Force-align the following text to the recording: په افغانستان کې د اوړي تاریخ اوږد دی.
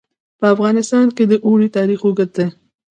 په 0.39 0.45
افغانستان 0.53 1.07
کې 1.15 1.23
د 1.27 1.33
اوړي 1.45 1.67
تاریخ 1.77 1.99
اوږد 2.03 2.29
دی. 2.37 2.47